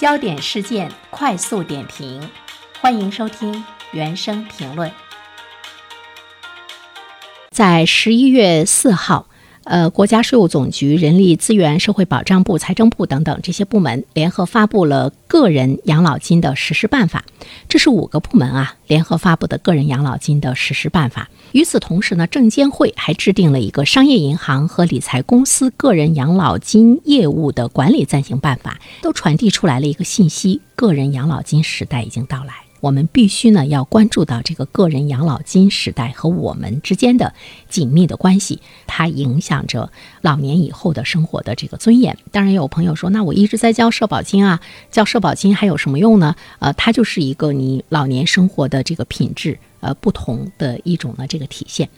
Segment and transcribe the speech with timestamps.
[0.00, 2.26] 焦点事件快速点评，
[2.80, 3.62] 欢迎收听
[3.92, 4.90] 原声评论。
[7.50, 9.26] 在十一月四号。
[9.64, 17.22] 呃，国家税务总局、人力资源社会保障部、财政部等等这些部门联合发布了个人养老金的实施办法。
[17.68, 21.28] 这是五个部门啊联合发布的个人养老金的实施办法。
[21.52, 32.69] 与此同时呢，证监会还制定了一个商业银行和理财公司个人养老金业务的管理暂行办法，都传递出来了一个信息：个人养老金时代已经到来。
[32.80, 37.34] 我们必须呢要关注到这个个人养老金时代和我们之间的
[37.68, 42.16] 紧密的关系，它影响着老年以后的生活的这个尊严。
[42.32, 46.34] 当然，有朋友说，那我一直在交社保金啊，交社保金还有什么用呢？
[46.58, 51.88] 呃，它就是一个你老年生活的这个品质呃不同的一种呢这个体现。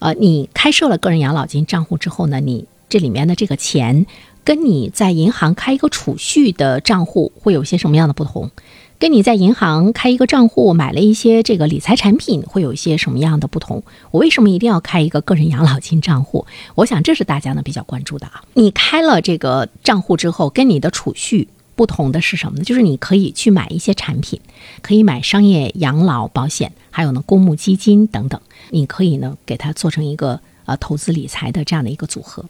[0.00, 4.06] 呃，你开设了个人养老金账户之后呢，你这里面的这个钱
[4.42, 8.50] 跟你在银行开一个储蓄的账户会有些什么样的不同？
[8.98, 13.82] 跟你在银行开一个账户买了一些这个理财产品会有一些什么样的不同？
[14.10, 16.46] 我为什么一定要开一个个人养老金账户？
[16.74, 18.42] 我想这是大家呢比较关注的啊。
[18.54, 22.64] 你开了这个账户之后，跟你的储蓄不同的是什么呢？
[22.64, 24.40] 就是你可以去买一些产品，
[24.80, 30.40] 可以买商业养老保险，还有呢公募基金等等，你可以呢给它做成一个。
[30.66, 32.44] 呃，投资理财的这样的一个组合，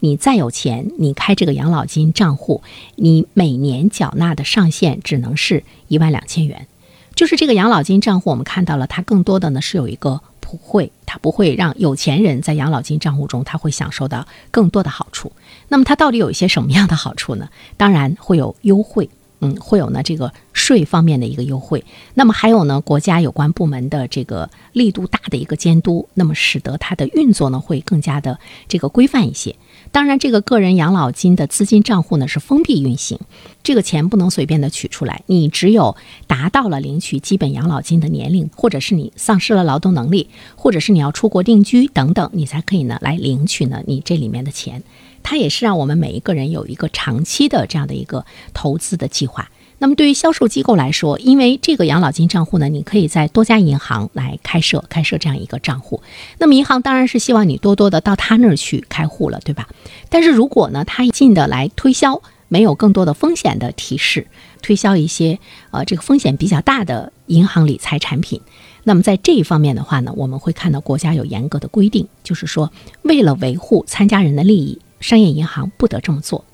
[0.00, 2.62] 你再有钱，你开这个养老金账户，
[2.96, 6.66] 你每年缴纳的上限只能是一万两千元。
[7.14, 15.32] 就是这个养老金账户，我们看到了，它更多的呢是有一个普惠，它不会让有钱人在养老金账户中他会享受到更多的好处。
[15.68, 17.50] 那么它到底有一些什么样的好处呢？
[17.76, 19.10] 当然会有优惠。
[19.40, 29.56] 嗯，会有呢这个税方面的一个优惠，那么还有呢国家有关部门的这个力度大的一个监督，那么使得它的运作呢会更加的这个规范一些。
[29.92, 33.18] 当然，这个个人养老金的资金账户呢是封闭运行，
[33.62, 35.96] 这个钱不能随便的取出来，你只有
[36.26, 44.82] 达到了领取基本养老金的年龄，或者是你丧失了劳动能力，或者是你要出国定居等等，你才可以呢来领取呢你这里面的钱。
[45.22, 49.50] 它也是让我们每一个人有一个长期的这样的一个投资的计划。
[49.82, 56.02] 那么对于销售机构来说，因为这个养老金账户呢，你可以在多家银行来开设开设这样一个账户。
[56.36, 59.66] 那么银行当然是希望你多多的到他那儿去开户了，对吧？
[60.10, 64.26] 但是如果呢，他一进的来推销没有更多的风险的提示，
[64.60, 65.38] 推销一些
[65.70, 68.38] 呃这个风险比较大的银行理财产品，
[68.84, 72.70] 那么在这一方面的话呢，我们会看到国家有严格的规定，就是说
[73.00, 74.78] 为了维护参加人的利益。
[75.00, 76.44] 商业银行不得这么做。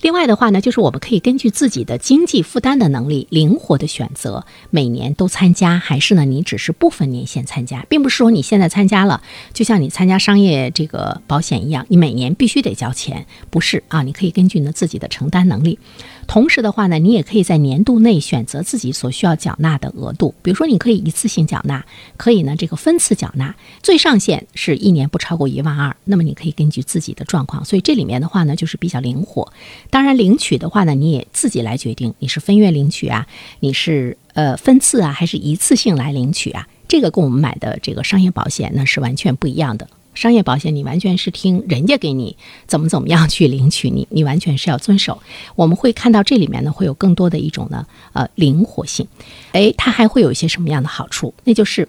[0.00, 9.22] 另外的话呢，就是我们可以根据自己的经济负担的能力，灵活的选择每年都参加，还是呢你只是部分年限参加，并不是说你现在参加了，
[9.54, 14.02] 就像你参加商业这个保险一样，你每年必须得交钱，不是啊？
[14.02, 15.78] 你可以根据呢自己的承担能力。
[16.26, 21.84] 同时的话呢，你也可以在年度内选择自己所需要缴纳的额度，比如说你可以一次性缴纳，
[22.16, 25.94] 可以呢这个分次缴纳，最上限是一年不超过一万二。
[26.04, 29.52] 那么你可以根据自己的状况，所以这里面的话呢就是比较灵活。
[29.90, 33.26] 当然领取的话呢，你也自己来决定，你是分月领取啊，
[33.60, 36.66] 你是呃分次啊，还是一次性来领取啊？
[36.88, 39.88] 这个跟我们买的这个商业保险呢是完全不一样的。
[40.14, 42.36] 商业保险，你完全是听人家给你
[42.66, 45.20] 怎么怎么样去领取，你 你完全是要遵守。
[45.56, 49.06] 我们会看到这里面呢，会有更多的一种呢，呃，灵活性。
[49.52, 51.34] 哎，它还会有一些什么样的好处？
[51.44, 51.88] 那就是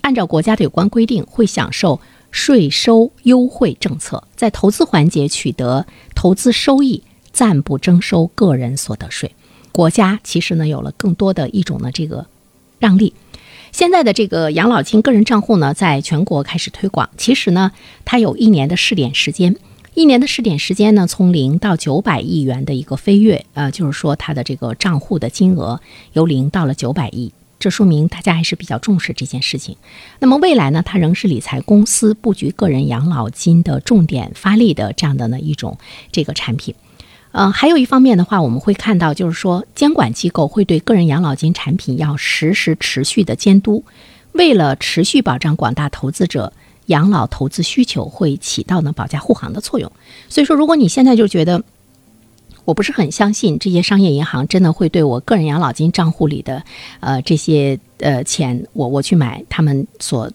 [0.00, 2.00] 按照国家的有关规定，会享受
[2.30, 7.02] 税收优惠政策，在投资环节取得投资收益，
[7.32, 9.30] 暂不征收个人所得税。
[9.70, 12.26] 国家其实呢，有了更多的一种呢，这个
[12.78, 13.14] 让利。
[13.72, 17.08] 现在的这个养老金个人账户呢，在全国开始推广。
[17.16, 17.72] 其实呢，
[18.04, 19.56] 它有一年的试点时间，
[19.94, 25.80] 一年的试点时间呢，从零到九百亿元的一个飞跃，呃，就是说它的这个账户的金额
[26.12, 29.74] 由零到了九百亿，这说明大家还是比较重视这件事情。
[30.18, 35.78] 那么未来呢，它仍是理财公司布局个人养老金的重点发力的这样的呢一种
[36.12, 36.74] 这个产品。
[37.32, 43.82] 呃，还有一方面的话，我们会看到，就是说监管机构会对个人养老金产品要实时持续的监督，
[44.32, 46.52] 为了持续保障广大投资者
[46.86, 49.90] 养老投资需求，会起到呢保驾护航的作用。
[50.28, 51.62] 所以说，如果你现在就觉得
[52.66, 56.62] 我不是很相信这些商业银行真的会对我个人养老金账户里的
[57.00, 60.30] 呃这些呃钱，我我去买他们所。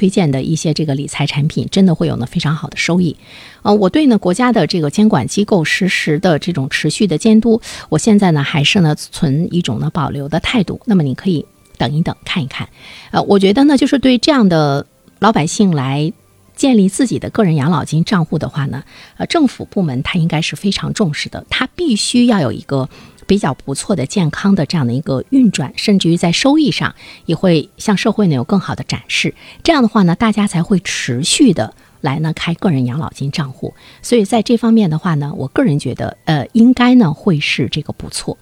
[0.00, 3.14] 推荐的一些这个理财产品，真的会有呢非常好的收益。
[3.60, 7.60] 呃，我对呢国家的这个监管机构实时的这种持续的监督，
[7.90, 10.80] 我现在呢还是呢存一种呢保留的态度。
[10.86, 11.44] 那么你可以
[11.76, 12.66] 等一等看一看。
[13.10, 14.86] 呃，我觉得呢就是对这样的
[15.18, 16.10] 老百姓来
[16.56, 18.82] 建立自己的个人养老金账户的话呢，
[19.18, 22.88] 呃，政府部门它应该是非常重视的，它必须要有一个。
[23.30, 26.96] 比较不错的健康的这样的一个运转，甚至于在收益上
[27.26, 29.32] 也会向社会呢有更好的展示。
[29.62, 33.72] 这样的话呢，大家才会持续的来呢开个人养老金账户。
[34.02, 38.36] 所以在这方面的话呢，我个人觉得，呃，应该呢会是这个不错。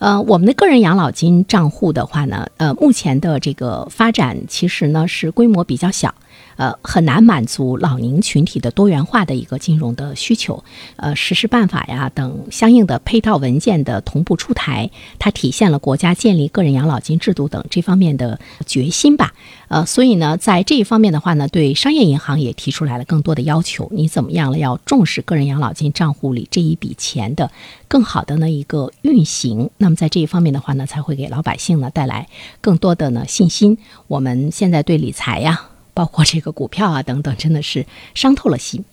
[0.00, 6.12] 呃，我们的个人养老金账户的话呢，呃，目前的这个发展其实呢是规模比较小。
[6.56, 10.62] 呃，很难满足老龄群体的多元化的一个金融的需求。
[10.96, 19.32] 呃，实施办法呀等相应的配套文件的同步出台，它体现了国家建立个人养老金制度等这方面的决心吧。
[19.68, 23.88] 呃，所以呢，在这一方面的话呢，对商业银行也提出来了更多的要求。
[23.92, 24.58] 你怎么样了？
[24.58, 27.50] 要重视个人养老金账户里这一笔钱的
[27.88, 29.70] 更好的呢一个运行。
[29.78, 32.28] 那么在这一方面的话呢，才会给老百姓呢带来
[32.60, 33.78] 更多的呢信心。
[34.06, 35.71] 我们现在对理财呀。
[35.94, 38.84] 包括这个股票啊等等，真的是伤透了心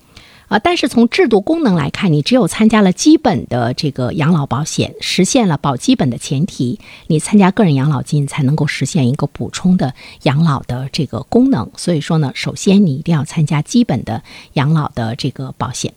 [0.48, 0.60] 啊！
[0.60, 9.94] 但是从制度功能来看，你只有参加了基本的这个养老保险，实现了保基本的前提，你参加个人养老金才能够实现一个补充的
[10.24, 11.70] 养老的这个功能。
[11.78, 14.24] 所以说呢，首先你一定要参加基本的
[14.54, 15.94] 养老的这个保险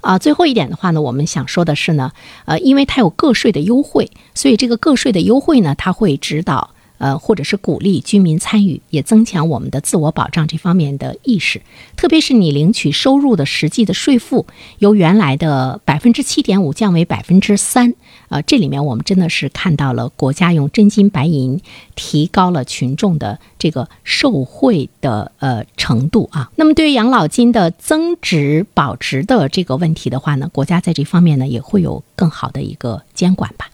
[0.00, 0.18] 啊。
[0.18, 2.12] 最后一点的话呢，我们想说的是呢，
[2.44, 6.70] 呃，因为它有个税的优惠，所以这个个税的优惠呢，它会指导。
[7.00, 11.62] 呃，或者是鼓励居民参与，也增强我们的自我保障这方面的意识。
[11.96, 14.44] 特别是你领取收入的实际的税负
[14.80, 17.94] 由原来的百分之七点五降为百分之三，
[18.28, 21.62] 呃，这里面我们真的是看到了国家用真金白银
[21.94, 26.50] 提高了群众的这个受惠的呃程度啊。
[26.56, 33.70] 那么对于养老金的增值保值的这个问题的话呢，国家在这方面呢也会有更好的一个监管吧。